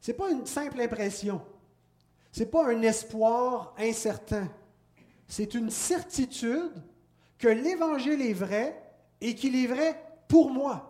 [0.00, 1.42] Ce n'est pas une simple impression.
[2.30, 4.48] Ce n'est pas un espoir incertain.
[5.26, 6.82] C'est une certitude
[7.38, 8.80] que l'Évangile est vrai
[9.20, 10.85] et qu'il est vrai pour moi.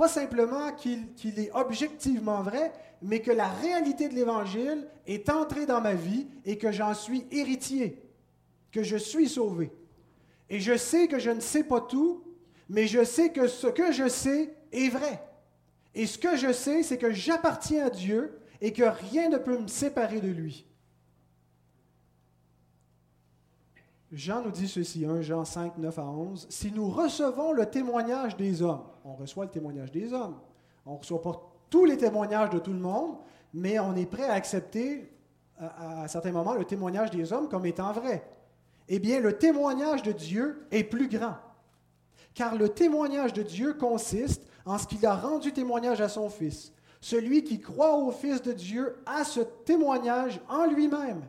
[0.00, 5.82] Pas simplement qu'il est objectivement vrai, mais que la réalité de l'Évangile est entrée dans
[5.82, 8.02] ma vie et que j'en suis héritier,
[8.72, 9.70] que je suis sauvé.
[10.48, 12.24] Et je sais que je ne sais pas tout,
[12.70, 15.22] mais je sais que ce que je sais est vrai.
[15.94, 19.58] Et ce que je sais, c'est que j'appartiens à Dieu et que rien ne peut
[19.58, 20.64] me séparer de lui.
[24.12, 26.46] Jean nous dit ceci, 1 Jean 5, 9 à 11.
[26.50, 30.36] Si nous recevons le témoignage des hommes, on reçoit le témoignage des hommes,
[30.84, 33.16] on ne reçoit pas tous les témoignages de tout le monde,
[33.54, 35.12] mais on est prêt à accepter
[35.58, 38.28] à, à certains moments le témoignage des hommes comme étant vrai.
[38.88, 41.36] Eh bien, le témoignage de Dieu est plus grand.
[42.34, 46.72] Car le témoignage de Dieu consiste en ce qu'il a rendu témoignage à son Fils.
[47.00, 51.22] Celui qui croit au Fils de Dieu a ce témoignage en lui-même.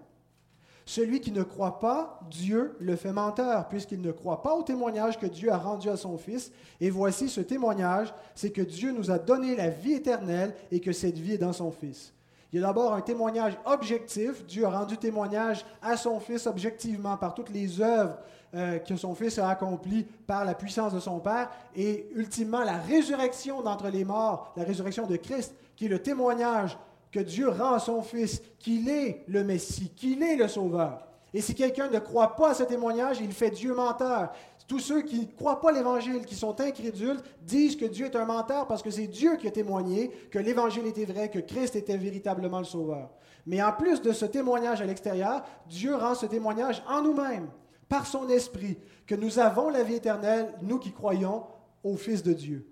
[0.86, 5.20] Celui qui ne croit pas, Dieu le fait menteur, puisqu'il ne croit pas au témoignage
[5.20, 6.52] que Dieu a rendu à son Fils.
[6.80, 10.92] Et voici ce témoignage, c'est que Dieu nous a donné la vie éternelle et que
[10.92, 12.14] cette vie est dans son Fils.
[12.52, 14.46] Il y a d'abord un témoignage objectif.
[14.46, 18.18] Dieu a rendu témoignage à son Fils objectivement par toutes les œuvres
[18.54, 21.50] euh, que son Fils a accomplies par la puissance de son Père.
[21.76, 26.78] Et ultimement, la résurrection d'entre les morts, la résurrection de Christ, qui est le témoignage
[27.12, 31.08] que Dieu rend à son Fils, qu'il est le Messie, qu'il est le Sauveur.
[31.34, 34.32] Et si quelqu'un ne croit pas à ce témoignage, il fait Dieu menteur.
[34.68, 38.26] Tous ceux qui ne croient pas l'Évangile, qui sont incrédules, disent que Dieu est un
[38.26, 41.98] menteur parce que c'est Dieu qui a témoigné que l'Évangile était vrai, que Christ était
[41.98, 43.10] véritablement le Sauveur.
[43.46, 47.50] Mais en plus de ce témoignage à l'extérieur, Dieu rend ce témoignage en nous-mêmes,
[47.90, 51.44] par son Esprit, que nous avons la vie éternelle, nous qui croyons
[51.84, 52.68] au Fils de Dieu.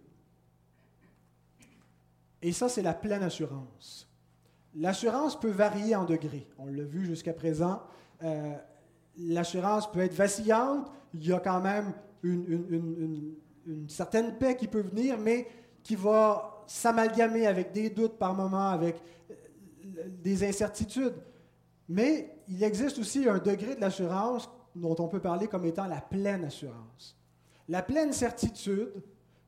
[2.42, 4.09] Et ça, c'est la pleine assurance.
[4.76, 6.48] L'assurance peut varier en degrés.
[6.58, 7.82] On l'a vu jusqu'à présent.
[8.24, 8.56] Euh,
[9.18, 10.92] l'assurance peut être vacillante.
[11.14, 13.36] Il y a quand même une,
[13.88, 15.48] certaine paix qui peut venir, mais
[15.84, 19.02] qui va s'amalgamer avec des doutes par moment, avec
[19.32, 19.36] euh,
[20.22, 21.16] des incertitudes.
[21.88, 26.02] Mais il existe aussi un degré de l'assurance dont on peut parler comme étant la
[26.02, 27.18] pleine assurance.
[27.68, 29.04] La pleine certitude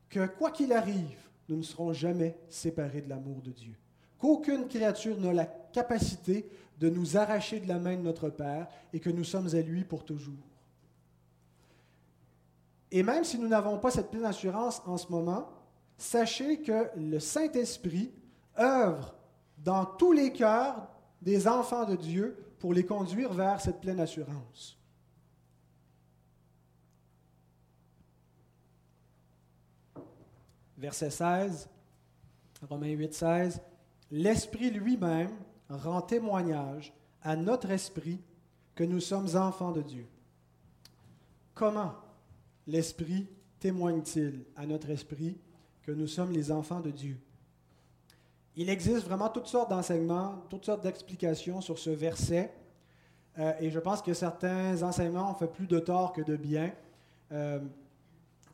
[0.08, 3.76] que quoi qu'il arrive, nous ne serons jamais séparés de l'amour de Dieu
[4.22, 9.00] qu'aucune créature n'a la capacité de nous arracher de la main de notre Père et
[9.00, 10.46] que nous sommes à lui pour toujours.
[12.92, 15.48] Et même si nous n'avons pas cette pleine assurance en ce moment,
[15.96, 18.12] sachez que le Saint-Esprit
[18.56, 19.12] œuvre
[19.58, 20.88] dans tous les cœurs
[21.20, 24.78] des enfants de Dieu pour les conduire vers cette pleine assurance.
[30.78, 31.68] Verset 16,
[32.68, 33.60] Romains 8, 16
[34.12, 35.30] l'Esprit lui-même
[35.70, 38.20] rend témoignage à notre esprit
[38.74, 40.06] que nous sommes enfants de Dieu.
[41.54, 41.94] Comment
[42.66, 43.26] l'Esprit
[43.58, 45.38] témoigne-t-il à notre esprit
[45.82, 47.18] que nous sommes les enfants de Dieu?
[48.54, 52.52] Il existe vraiment toutes sortes d'enseignements, toutes sortes d'explications sur ce verset,
[53.38, 56.70] euh, et je pense que certains enseignements ont fait plus de tort que de bien,
[57.32, 57.60] euh,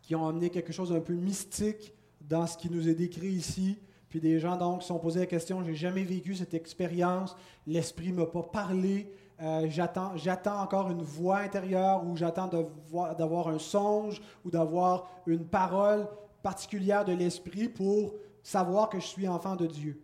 [0.02, 3.76] qui ont amené quelque chose d'un peu mystique dans ce qui nous est décrit ici,
[4.08, 8.12] puis des gens donc se sont posés la question, j'ai jamais vécu cette expérience, l'esprit
[8.12, 14.50] m'a pas parlé, euh, j'attends, encore une voix intérieure ou j'attends d'avoir un songe ou
[14.50, 16.08] d'avoir une parole
[16.42, 20.00] particulière de l'esprit pour savoir que je suis enfant de Dieu.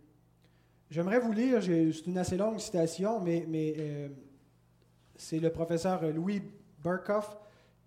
[0.89, 4.07] J'aimerais vous lire, c'est une assez longue citation, mais, mais euh,
[5.15, 6.41] c'est le professeur Louis
[6.81, 7.37] Burkhoff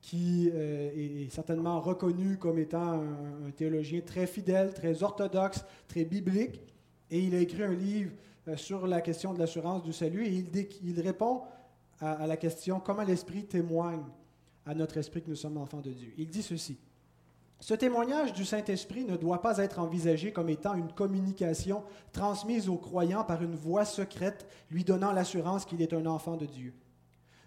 [0.00, 6.60] qui euh, est certainement reconnu comme étant un, théologien très fidèle, très orthodoxe, très biblique.
[7.10, 8.12] Et il a écrit un livre
[8.46, 10.44] euh, sur la question de l'assurance du salut et
[10.82, 11.42] il, répond
[12.00, 14.04] à, à, la question comment l'Esprit témoigne
[14.66, 16.12] à notre esprit que nous sommes enfants de Dieu.
[16.16, 16.78] Il dit ceci.
[17.60, 21.82] Ce témoignage du Saint-Esprit ne doit pas être envisagé comme étant une communication
[22.12, 26.46] transmise aux croyants par une voix secrète lui donnant l'assurance qu'il est un enfant de
[26.46, 26.72] Dieu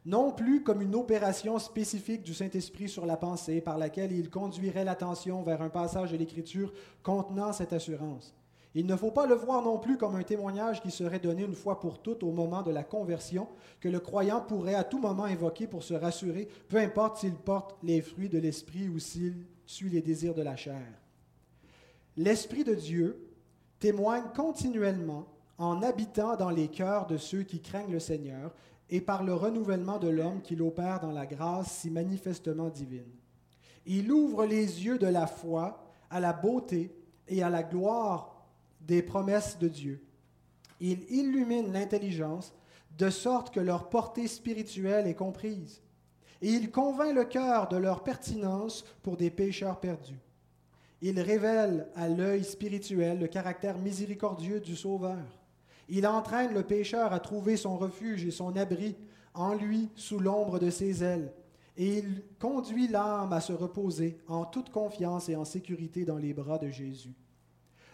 [0.06, 4.84] non plus comme une opération spécifique du Saint-Esprit sur la pensée par laquelle il conduirait
[4.84, 8.34] l'attention vers un passage de l'Écriture contenant cette assurance.
[8.74, 11.56] Il ne faut pas le voir non plus comme un témoignage qui serait donné une
[11.56, 13.50] fois pour toutes au moment de la conversion,
[13.82, 17.76] que le croyant pourrait à tout moment invoquer pour se rassurer, peu importe s'il porte
[17.84, 20.88] les fruits de l'Esprit ou s'il suit les désirs de la chair.
[22.16, 23.28] L'Esprit de Dieu
[23.80, 28.54] témoigne continuellement en habitant dans les cœurs de ceux qui craignent le Seigneur
[28.91, 33.10] et par le renouvellement de l'homme qu'il opère dans la grâce si manifestement divine.
[33.86, 36.93] Il ouvre les yeux de la foi à la beauté
[37.27, 38.45] et à la gloire
[38.82, 40.04] des promesses de Dieu.
[40.82, 42.54] Il illumine l'intelligence
[42.97, 45.82] de sorte que leur portée spirituelle est comprise.
[46.41, 50.19] Et il convainc le cœur de leur pertinence pour des pécheurs perdus.
[51.01, 55.40] Il révèle à l'œil spirituel le caractère miséricordieux du Sauveur.
[55.93, 58.95] Il entraîne le pécheur à trouver son refuge et son abri
[59.34, 61.34] en lui sous l'ombre de ses ailes.
[61.75, 66.34] Et il conduit l'âme à se reposer en toute confiance et en sécurité dans les
[66.34, 67.13] bras de Jésus.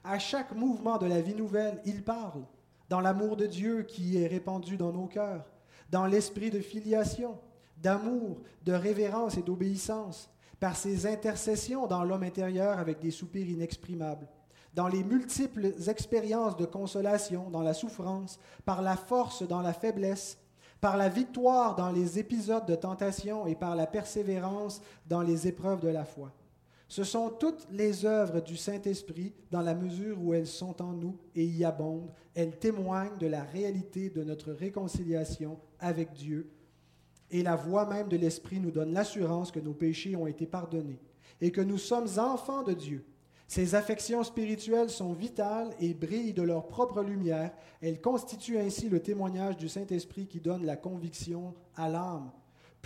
[0.04, 2.44] À chaque mouvement de la vie nouvelle, il parle
[2.88, 5.50] dans l'amour de Dieu qui est répandu dans nos cœurs,
[5.90, 7.40] dans l'esprit de filiation,
[7.78, 10.30] d'amour, de révérence et d'obéissance,
[10.60, 14.28] par ses intercessions dans l'homme intérieur avec des soupirs inexprimables
[14.78, 20.38] dans les multiples expériences de consolation, dans la souffrance, par la force dans la faiblesse,
[20.80, 25.82] par la victoire dans les épisodes de tentation et par la persévérance dans les épreuves
[25.82, 26.32] de la foi.
[26.88, 31.18] Ce sont toutes les œuvres du Saint-Esprit dans la mesure où elles sont en nous
[31.34, 32.12] et y abondent.
[32.36, 36.52] Elles témoignent de la réalité de notre réconciliation avec Dieu.
[37.32, 41.02] Et la voix même de l'Esprit nous donne l'assurance que nos péchés ont été pardonnés
[41.42, 43.04] et que nous sommes enfants de Dieu.
[43.48, 47.54] Ces affections spirituelles sont vitales et brillent de leur propre lumière.
[47.82, 52.32] Elles constituent ainsi le témoignage du Saint-Esprit qui donne la conviction à l'âme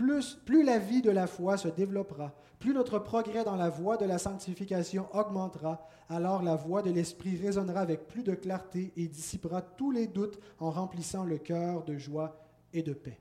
[0.02, 3.98] plus, plus la vie de la foi se développera, plus notre progrès dans la voie
[3.98, 9.08] de la sanctification augmentera, alors la voix de l'Esprit résonnera avec plus de clarté et
[9.08, 12.44] dissipera tous les doutes en remplissant le cœur de joie
[12.74, 13.20] et de paix.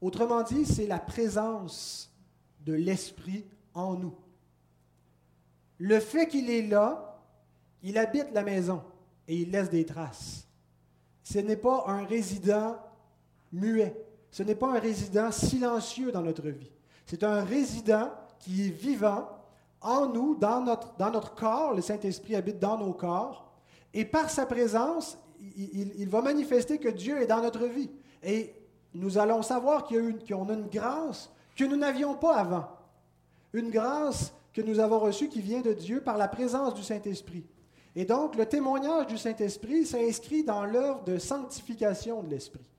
[0.00, 2.12] Autrement dit, c'est la présence
[2.64, 4.14] de l'Esprit en nous.
[5.78, 7.20] Le fait qu'il est là,
[7.82, 8.82] il habite la maison
[9.26, 10.46] et il laisse des traces.
[11.22, 12.76] Ce n'est pas un résident
[13.52, 13.94] muet.
[14.30, 16.70] Ce n'est pas un résident silencieux dans notre vie.
[17.06, 19.28] C'est un résident qui est vivant
[19.80, 21.74] en nous, dans notre, corps.
[21.74, 23.52] Le Saint-Esprit habite dans nos corps.
[23.92, 25.18] Et par sa présence,
[25.56, 27.90] il, va manifester que Dieu est dans notre vie.
[28.22, 28.54] Et
[28.94, 32.68] nous allons savoir qu'on a, a une grâce que nous n'avions pas avant.
[33.52, 37.44] Une grâce que nous avons reçue qui vient de Dieu par la présence du Saint-Esprit.
[37.94, 42.72] Et donc, le témoignage du Saint-Esprit s'inscrit dans l'œuvre de sanctification de l'Esprit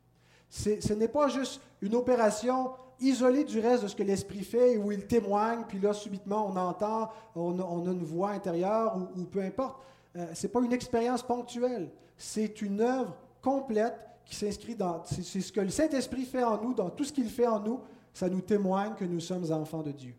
[0.54, 4.92] ce n'est pas juste une opération isolée du reste de ce que l'Esprit fait, où
[4.92, 9.82] il témoigne, puis là, subitement, on entend, on, a une voix intérieure, ou, peu importe.
[10.16, 11.90] Euh, ce n'est pas une expérience ponctuelle.
[12.18, 15.02] C'est une œuvre complète qui s'inscrit dans...
[15.06, 17.82] C'est ce que le Saint-Esprit fait en nous, dans tout ce qu'il fait en nous,
[18.14, 20.16] ça nous témoigne que nous sommes enfants de Dieu.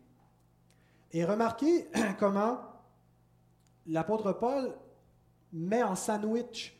[1.15, 1.87] Et remarquez
[2.19, 2.59] comment
[3.87, 4.75] l'apôtre Paul
[5.53, 6.77] met en sandwich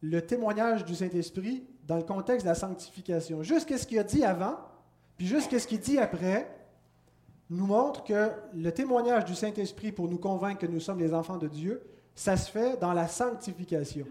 [0.00, 3.44] le témoignage du Saint-Esprit dans le contexte de la sanctification.
[3.44, 4.56] Juste ce qu'il a dit avant,
[5.16, 6.52] puis juste ce qu'il dit après,
[7.48, 11.38] nous montre que le témoignage du Saint-Esprit pour nous convaincre que nous sommes les enfants
[11.38, 11.80] de Dieu,
[12.16, 14.06] ça se fait dans la sanctification.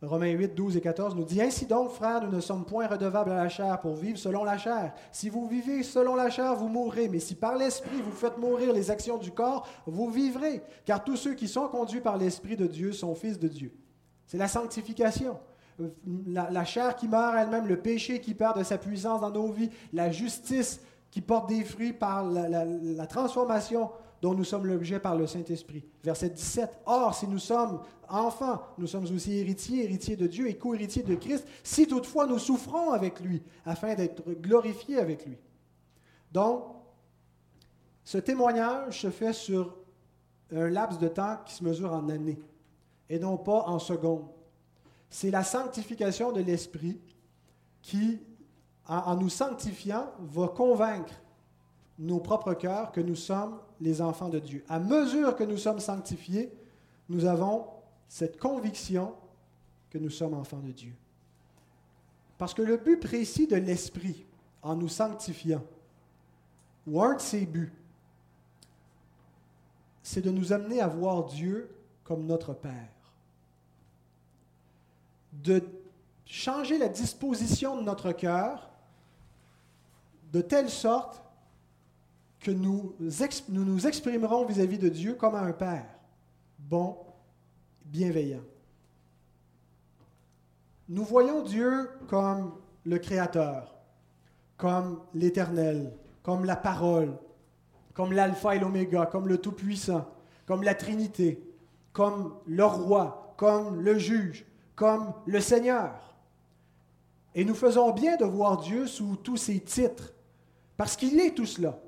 [0.00, 3.32] Romains 8, 12 et 14 nous dit Ainsi donc, frères, nous ne sommes point redevables
[3.32, 4.94] à la chair pour vivre selon la chair.
[5.10, 7.08] Si vous vivez selon la chair, vous mourrez.
[7.08, 10.62] Mais si par l'Esprit vous faites mourir les actions du corps, vous vivrez.
[10.84, 13.72] Car tous ceux qui sont conduits par l'Esprit de Dieu sont fils de Dieu.
[14.26, 15.38] C'est la sanctification
[16.26, 19.70] la, chair qui meurt elle-même, le péché qui perd de sa puissance dans nos vies,
[19.92, 20.80] la justice
[21.10, 25.84] qui porte des fruits par la, transformation dont nous sommes l'objet par le Saint-Esprit.
[26.02, 26.80] Verset 17.
[26.86, 31.14] Or, si nous sommes enfants, nous sommes aussi héritiers, héritiers de Dieu et co-héritiers de
[31.14, 35.36] Christ, si toutefois nous souffrons avec lui, afin d'être glorifiés avec lui.
[36.32, 36.64] Donc,
[38.04, 39.76] ce témoignage se fait sur
[40.52, 42.38] un laps de temps qui se mesure en années
[43.08, 44.26] et non pas en secondes
[45.10, 47.00] c'est la sanctification de l'Esprit
[47.82, 48.20] qui,
[48.86, 51.14] en, nous sanctifiant, va convaincre
[51.98, 54.64] nos propres cœurs que nous sommes les enfants de Dieu.
[54.68, 56.52] À mesure que nous sommes sanctifiés,
[57.08, 57.66] nous avons
[58.08, 59.14] cette conviction
[59.90, 60.94] que nous sommes enfants de Dieu.
[62.36, 64.26] Parce que le but précis de l'Esprit,
[64.62, 65.64] en nous sanctifiant,
[66.86, 67.72] ou un de ses buts,
[70.02, 71.70] c'est de nous amener à voir Dieu
[72.04, 72.88] comme notre Père
[75.32, 75.62] de
[76.24, 78.70] changer la disposition de notre cœur
[80.32, 81.22] de telle sorte
[82.40, 85.86] que nous nous, exprimerons vis-à-vis de Dieu comme un Père,
[86.58, 86.96] bon,
[87.84, 88.42] bienveillant.
[90.88, 92.52] Nous voyons Dieu comme
[92.84, 93.76] le Créateur,
[94.56, 97.18] comme l'Éternel, comme la parole,
[97.92, 100.08] comme l'Alpha et l'Oméga, comme le Tout-Puissant,
[100.46, 101.42] comme la Trinité,
[101.92, 104.46] comme le Roi, comme le Juge,
[104.76, 106.14] comme le Seigneur.
[107.34, 110.14] Et nous faisons bien de voir Dieu sous tous ses titres,
[110.76, 111.78] parce qu'il est tout cela.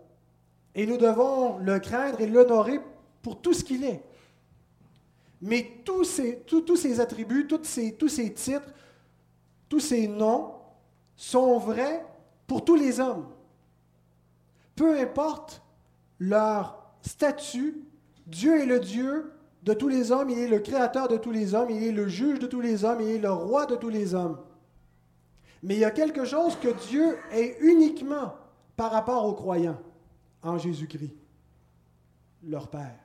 [0.75, 2.81] Et nous devons le craindre et l'honorer
[3.23, 4.03] pour tout ce qu'il est.
[5.43, 8.73] Mais tous ces, tous, ces attributs, tous ces, tous ces titres,
[9.69, 10.53] tous ces noms
[11.17, 12.05] sont vrais
[12.47, 13.27] pour tous les hommes.
[14.77, 15.63] Peu importe
[16.19, 17.83] leur statut,
[18.27, 19.33] Dieu est le Dieu
[19.63, 22.09] de tous les hommes, il est le créateur de tous les hommes, il est le
[22.09, 24.39] juge de tous les hommes, il est le roi de tous les hommes.
[25.63, 28.35] Mais il y a quelque chose que Dieu est uniquement
[28.77, 29.79] par rapport aux croyants
[30.43, 31.15] en Jésus-Christ,
[32.45, 32.99] leur Père.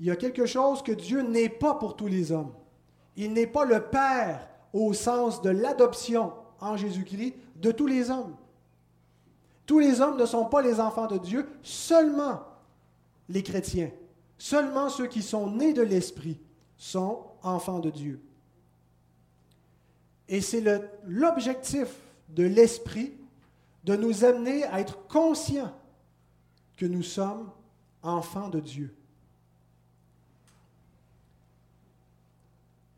[0.00, 2.52] Il y a quelque chose que Dieu n'est pas pour tous les hommes.
[3.16, 8.36] Il n'est pas le Père au sens de l'adoption en Jésus-Christ de tous les hommes.
[9.66, 12.42] Tous les hommes ne sont pas les enfants de Dieu, seulement
[13.28, 13.90] les chrétiens
[14.38, 16.38] Seulement ceux qui sont nés de l'Esprit
[16.76, 18.22] sont enfants de Dieu.
[20.28, 20.62] Et c'est
[21.04, 21.88] l'objectif
[22.28, 23.14] de l'Esprit
[23.82, 25.74] de nous amener à être conscients
[26.78, 27.50] que nous sommes
[28.02, 28.96] enfants de Dieu.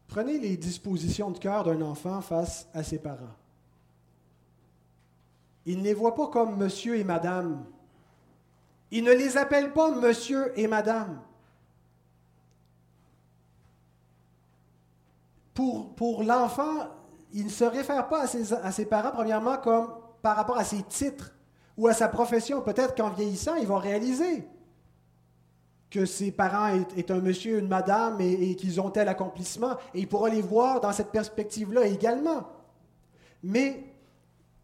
[0.07, 3.35] Prenez les dispositions de cœur d'un enfant face à ses parents.
[5.64, 7.64] Il ne les voit pas comme monsieur et madame.
[8.91, 11.22] Il ne les appelle pas monsieur et madame.
[15.55, 16.89] Pour, l'enfant,
[17.33, 20.64] il ne se réfère pas à ses, à ses parents, premièrement, comme par rapport à
[20.64, 21.35] ses titres
[21.81, 22.61] ou à sa profession.
[22.61, 24.47] Peut-être qu'en vieillissant, il va réaliser
[25.91, 29.76] que ses parents est, un monsieur, une madame et, qu'ils ont tel accomplissement.
[29.95, 32.47] Et il pourra les voir dans cette perspective-là également.
[33.43, 33.83] Mais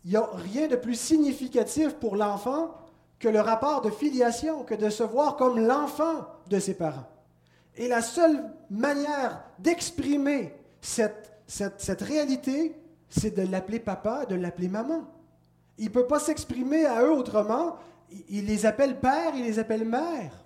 [0.04, 2.74] il n'y a rien de plus significatif pour l'enfant
[3.18, 7.08] que le rapport de filiation, que de se voir comme l'enfant de ses parents.
[7.76, 10.52] Et la seule manière d'exprimer
[10.82, 12.76] cette réalité,
[13.08, 15.15] c'est de l'appeler papa, de l'appeler maman.
[15.78, 17.76] Il ne peut pas s'exprimer à eux autrement.
[18.28, 20.44] Il les appelle père, il les appelle mère.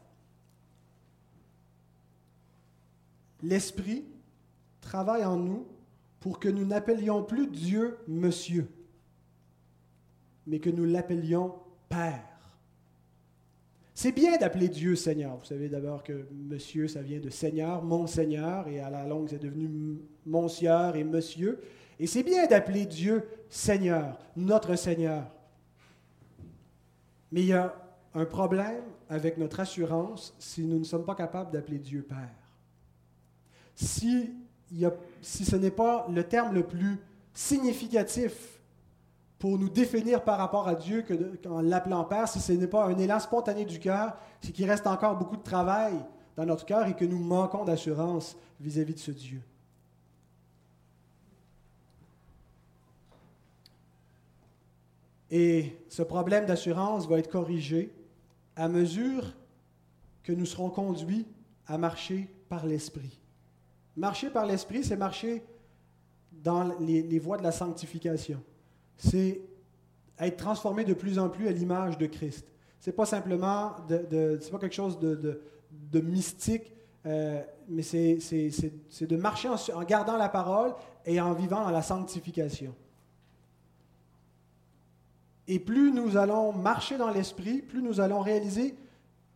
[3.42, 4.04] L'Esprit
[4.80, 5.66] travaille en nous
[6.20, 8.68] pour que nous n'appelions plus Dieu Monsieur,
[10.46, 11.54] mais que nous l'appelions
[11.88, 12.26] Père.
[13.94, 15.36] C'est bien d'appeler Dieu Seigneur.
[15.36, 19.28] Vous savez d'abord que Monsieur, ça vient de Seigneur, mon Seigneur, et à la longue,
[19.28, 21.58] c'est devenu Monsieur et Monsieur.
[22.00, 25.30] Et c'est bien d'appeler Dieu Seigneur, notre Seigneur.
[27.30, 27.76] Mais il y a
[28.14, 32.40] un problème avec notre assurance si nous ne sommes pas capables d'appeler Dieu Père
[33.80, 34.30] si,
[35.22, 36.98] ce n'est pas le terme le plus
[37.32, 38.60] significatif
[39.38, 41.04] pour nous définir par rapport à Dieu
[41.42, 44.86] qu'en l'appelant Père, si ce n'est pas un élan spontané du cœur, c'est qu'il reste
[44.86, 45.94] encore beaucoup de travail
[46.36, 49.40] dans notre cœur et que nous manquons d'assurance vis-à-vis de ce Dieu.
[55.30, 57.92] Et ce problème d'assurance va être corrigé
[58.56, 59.32] à mesure
[60.24, 61.26] que nous serons conduits
[61.66, 63.20] à marcher par l'Esprit.
[63.96, 65.42] Marcher par l'Esprit, c'est marcher
[66.32, 68.42] dans les, voies de la sanctification.
[68.96, 69.40] C'est
[70.18, 72.46] être transformé de plus en plus à l'image de Christ.
[72.80, 76.72] C'est pas simplement c'est pas quelque chose de, mystique,
[77.06, 78.18] euh, mais c'est,
[79.00, 80.74] de marcher en, en, gardant la parole
[81.06, 82.74] et en vivant dans la sanctification.
[85.48, 88.76] Et plus nous allons marcher dans l'esprit, plus nous allons réaliser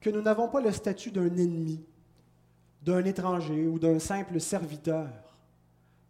[0.01, 1.83] que nous n'avons pas le statut d'un ennemi,
[2.83, 5.09] d'un étranger ou d'un simple serviteur,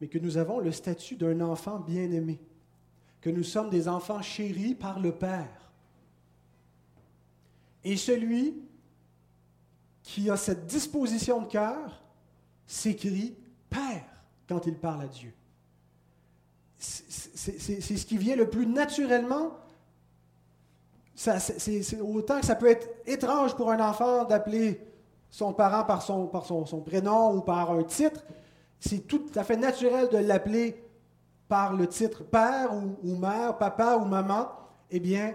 [0.01, 2.41] mais que nous avons le statut d'un enfant bien-aimé,
[3.21, 5.71] que nous sommes des enfants chéris par le Père.
[7.85, 8.57] Et celui
[10.03, 12.03] qui a cette disposition de cœur
[12.67, 13.37] s'écrit
[13.71, 14.05] Père
[14.49, 15.33] quand il parle à Dieu.
[16.79, 19.57] C'est ce qui vient le plus naturellement.
[21.15, 24.81] C'est autant que ça peut être étrange pour un enfant d'appeler
[25.31, 28.25] son parent par son, par son, prénom ou par un titre,
[28.79, 30.85] c'est tout à fait naturel de l'appeler
[31.49, 32.71] par le titre père
[33.03, 34.49] ou, mère, papa ou maman,
[34.91, 35.35] eh bien,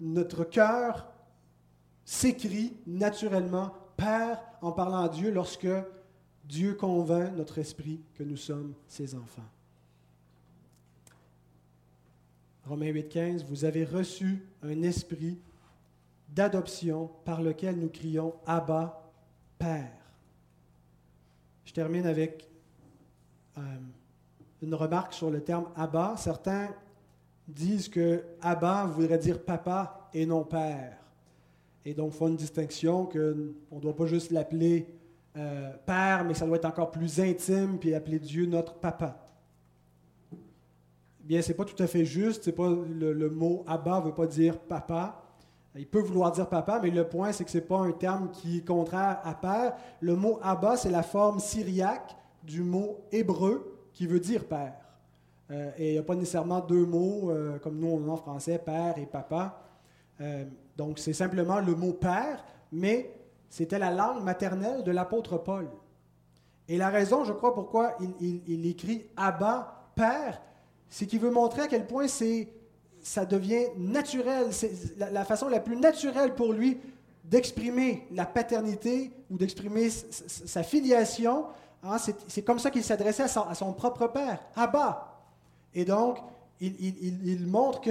[0.00, 1.12] notre cœur
[2.04, 5.68] s'écrit naturellement Père en parlant à Dieu lorsque
[6.44, 9.42] Dieu convainc notre esprit que nous sommes ses enfants.
[12.66, 15.38] Romains 8,15 Vous avez reçu un esprit
[16.30, 19.02] d'adoption par lequel nous crions Abba,
[19.58, 19.92] Père.
[21.64, 22.48] Je termine avec
[23.58, 23.60] euh,
[24.62, 26.14] une remarque sur le terme Abba.
[26.16, 26.70] Certains
[27.46, 30.96] disent que Abba voudrait dire papa et non père.
[31.84, 34.88] Et donc, font une distinction qu'on ne doit pas juste l'appeler
[35.36, 39.23] euh, père, mais ça doit être encore plus intime, puis appeler Dieu notre papa.
[41.24, 42.44] Bien, ce n'est pas tout à fait juste.
[42.44, 45.22] C'est pas le, mot Abba ne veut pas dire papa.
[45.74, 48.30] Il peut vouloir dire papa, mais le point, c'est que ce n'est pas un terme
[48.30, 49.74] qui est contraire à père.
[50.00, 54.74] Le mot Abba, c'est la forme syriaque du mot hébreu qui veut dire père.
[55.50, 58.58] Euh, et il n'y a pas nécessairement deux mots, euh, comme nous on en français,
[58.58, 59.62] père et papa.
[60.20, 60.44] Euh,
[60.76, 63.14] donc c'est simplement le mot père, mais
[63.48, 65.68] c'était la langue maternelle de l'apôtre Paul.
[66.68, 70.40] Et la raison, je crois, pourquoi il, il écrit Abba, père,
[70.94, 72.46] c'est qu'il veut montrer à quel point c'est
[73.02, 74.52] ça devient naturel.
[74.52, 76.78] C'est la, façon la plus naturelle pour lui
[77.24, 81.46] d'exprimer la paternité ou d'exprimer sa filiation.
[81.82, 81.96] Hein,
[82.28, 85.20] c'est comme ça qu'il s'adressait à, son propre père, Abba.
[85.74, 86.18] Et donc,
[86.60, 87.90] il, montre que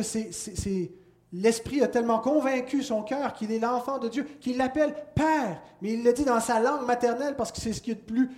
[1.33, 5.61] l'Esprit a tellement convaincu son cœur qu'il est l'enfant de Dieu, qu'il l'appelle Père.
[5.81, 7.99] Mais il le dit dans sa langue maternelle parce que c'est ce qui est le
[7.99, 8.31] plus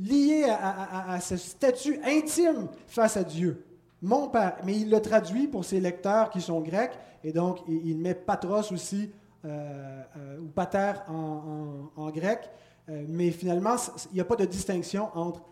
[0.00, 3.62] lié à, ce statut intime face à Dieu.
[4.06, 4.58] Mon Père.
[4.64, 8.70] Mais il le traduit pour ses lecteurs qui sont grecs, et donc il, met patros
[8.70, 9.10] aussi,
[9.44, 12.48] euh, euh, ou pater en, grec.
[12.88, 13.74] Euh, mais finalement,
[14.12, 15.42] il n'y a pas de distinction entre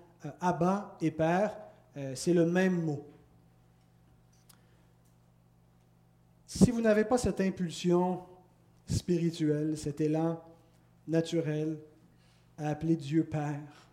[0.40, 1.58] Abba et Père.
[2.14, 3.04] c'est le même mot.
[6.46, 8.20] Si vous n'avez pas cette impulsion
[8.86, 10.40] spirituelle, cet élan
[11.08, 11.76] naturel
[12.56, 13.90] à appeler Dieu Père,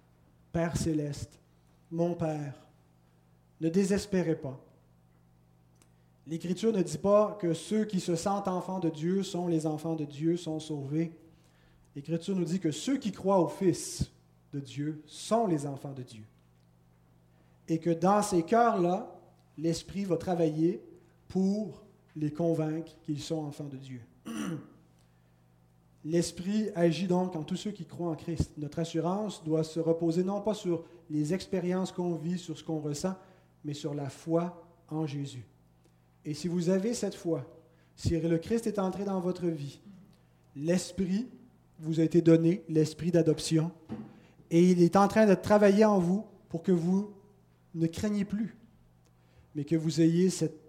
[0.51, 1.39] Père céleste,
[1.89, 2.61] mon Père,
[3.62, 4.59] ne désespérez pas.
[6.28, 9.95] L'Écriture ne dit pas que ceux qui se sentent enfants de Dieu sont les enfants
[9.95, 11.18] de Dieu, sont sauvés.
[11.95, 14.12] L'Écriture nous dit que ceux qui croient au Fils
[14.53, 16.24] de Dieu sont les enfants de Dieu.
[17.68, 19.16] Et que dans ces cœurs-là,
[19.57, 20.82] l'Esprit va travailler
[21.28, 21.84] pour
[22.16, 24.01] les convaincre qu'ils sont enfants de Dieu.
[26.03, 28.53] L'Esprit agit donc en tous ceux qui croient en Christ.
[28.57, 32.80] Notre assurance doit se reposer non pas sur les expériences qu'on vit, sur ce qu'on
[32.80, 33.16] ressent,
[33.64, 35.45] mais sur la foi en Jésus.
[36.26, 37.45] Et si vous avez cette foi,
[37.95, 39.82] si le Christ est entré dans votre vie,
[40.55, 41.28] l'Esprit
[41.80, 43.72] vous a été donné, l'Esprit d'adoption,
[44.49, 47.12] et il est en train de travailler en vous pour que vous
[47.74, 48.55] ne craignez plus,
[49.55, 50.59] mais que vous ayez cette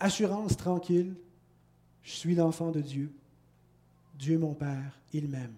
[0.00, 1.14] assurance tranquille,
[2.02, 3.12] je suis l'enfant de Dieu,
[4.18, 5.54] Dieu mon Père, il m'aime.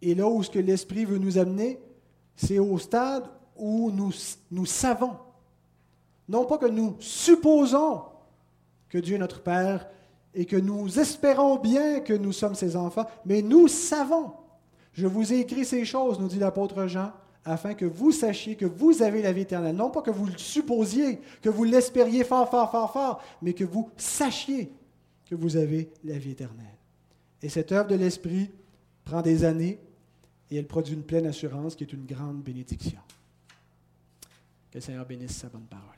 [0.00, 1.80] Et là où ce que l'Esprit veut nous amener,
[2.36, 3.24] c'est au stade
[3.56, 4.12] où nous,
[4.50, 5.16] nous savons,
[6.28, 8.02] non pas que nous supposons
[8.88, 9.88] que Dieu est notre Père
[10.34, 14.32] et que nous espérons bien que nous sommes ses enfants, mais nous savons.
[14.92, 17.12] Je vous ai écrit ces choses, nous dit l'apôtre Jean,
[17.44, 19.76] afin que vous sachiez que vous avez la vie éternelle.
[19.76, 23.64] Non pas que vous le supposiez, que vous l'espériez fort, fort, fort, fort, mais que
[23.64, 24.70] vous sachiez
[25.24, 26.66] que vous avez la vie éternelle.
[27.42, 28.50] Et cette œuvre de l'Esprit
[29.04, 29.78] prend des années
[30.50, 33.00] et elle produit une pleine assurance qui est une grande bénédiction.
[34.70, 35.97] Que le Seigneur bénisse sa bonne parole.